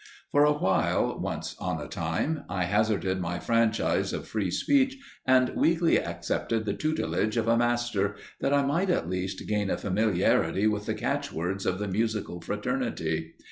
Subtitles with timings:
[0.31, 5.49] For a while, once on a time, I hazarded my franchise of free speech and
[5.49, 10.65] weakly accepted the tutelage of a master, that I might at least gain a familiarity
[10.65, 13.35] with the catch words of the musical fraternity.